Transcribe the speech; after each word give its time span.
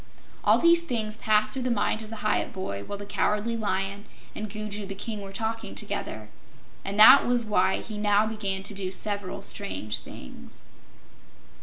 All 0.43 0.57
these 0.57 0.81
things 0.81 1.15
passed 1.15 1.53
through 1.53 1.61
the 1.61 1.69
mind 1.69 2.01
of 2.01 2.09
the 2.09 2.23
Hyup 2.25 2.51
boy 2.51 2.83
while 2.83 2.97
the 2.97 3.05
Cowardly 3.05 3.55
Lion 3.55 4.05
and 4.35 4.49
Gugu 4.49 4.87
the 4.87 4.95
King 4.95 5.21
were 5.21 5.31
talking 5.31 5.75
together, 5.75 6.29
and 6.83 6.99
that 6.99 7.23
was 7.23 7.45
why 7.45 7.81
he 7.81 7.99
now 7.99 8.25
began 8.25 8.63
to 8.63 8.73
do 8.73 8.91
several 8.91 9.43
strange 9.43 9.99
things. 9.99 10.63